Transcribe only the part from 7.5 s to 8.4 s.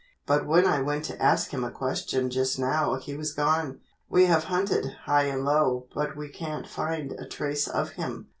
of him."